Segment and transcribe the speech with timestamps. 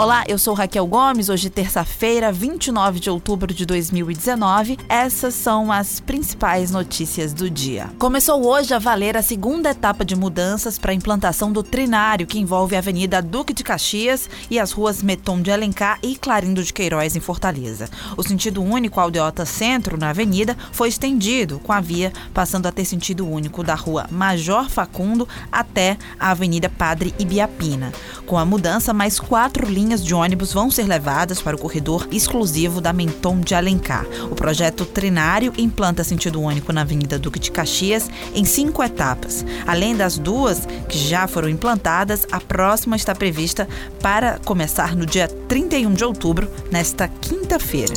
[0.00, 1.28] Olá, eu sou Raquel Gomes.
[1.28, 4.78] Hoje, terça-feira, 29 de outubro de 2019.
[4.88, 7.90] Essas são as principais notícias do dia.
[7.98, 12.38] Começou hoje a valer a segunda etapa de mudanças para a implantação do trinário, que
[12.38, 16.72] envolve a Avenida Duque de Caxias e as ruas Meton de Alencar e Clarindo de
[16.72, 17.86] Queiroz, em Fortaleza.
[18.16, 22.86] O sentido único Aldeota Centro, na avenida, foi estendido, com a via passando a ter
[22.86, 27.92] sentido único da rua Major Facundo até a Avenida Padre Ibiapina.
[28.30, 32.80] Com a mudança, mais quatro linhas de ônibus vão ser levadas para o corredor exclusivo
[32.80, 34.06] da Menton de Alencar.
[34.30, 39.44] O projeto Trinário implanta sentido único na Avenida Duque de Caxias em cinco etapas.
[39.66, 43.68] Além das duas que já foram implantadas, a próxima está prevista
[44.00, 47.94] para começar no dia 31 de outubro, nesta quinta-feira.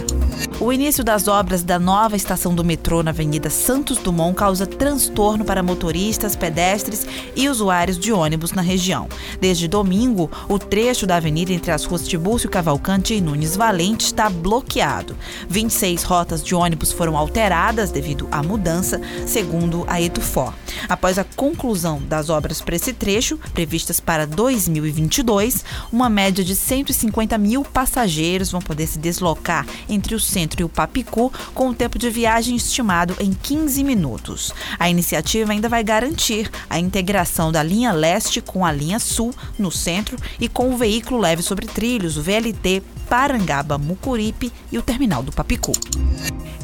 [0.64, 5.44] O início das obras da nova estação do metrô na Avenida Santos Dumont causa transtorno
[5.44, 9.10] para motoristas, pedestres e usuários de ônibus na região.
[9.42, 14.30] Desde domingo, o trecho da avenida entre as ruas Tibúrcio Cavalcante e Nunes Valente está
[14.30, 15.18] bloqueado.
[15.50, 20.54] 26 rotas de ônibus foram alteradas devido à mudança, segundo a Etufó.
[20.88, 27.38] Após a conclusão das obras para esse trecho, previstas para 2022, uma média de 150
[27.38, 31.98] mil passageiros vão poder se deslocar entre o centro e o Papicu, com o tempo
[31.98, 34.54] de viagem estimado em 15 minutos.
[34.78, 39.72] A iniciativa ainda vai garantir a integração da linha leste com a linha sul no
[39.72, 45.22] centro e com o veículo leve sobre trilhos, o VLT Parangaba Mucuripe e o terminal
[45.22, 45.74] do Papicu.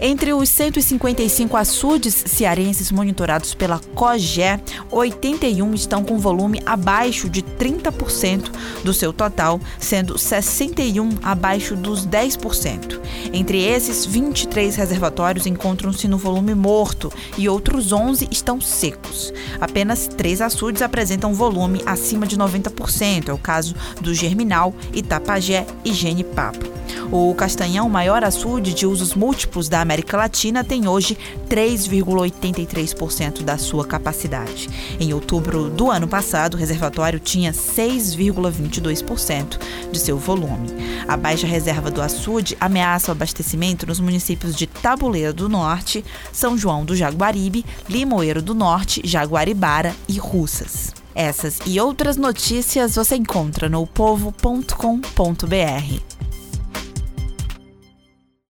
[0.02, 4.58] Entre os 155 açudes cearenses monitorados pela COGÉ,
[4.90, 8.50] 81 estão com volume abaixo de 30%
[8.82, 12.98] do seu total, sendo 61 abaixo dos 10%.
[13.34, 19.34] Entre esses, 23 reservatórios encontram-se no volume morto e outros 11 estão secos.
[19.60, 25.92] Apenas três açudes apresentam volume acima de 90%, é o caso do Germinal, Itapajé e
[25.92, 26.79] Genipapo.
[27.12, 31.18] O Castanhão, maior açude de usos múltiplos da América Latina, tem hoje
[31.50, 34.70] 3,83% da sua capacidade.
[35.00, 39.58] Em outubro do ano passado, o reservatório tinha 6,22%
[39.92, 40.70] de seu volume.
[41.08, 46.56] A baixa reserva do açude ameaça o abastecimento nos municípios de Tabuleiro do Norte, São
[46.56, 50.94] João do Jaguaribe, Limoeiro do Norte, Jaguaribara e Russas.
[51.16, 54.70] Essas e outras notícias você encontra no povo.com.br.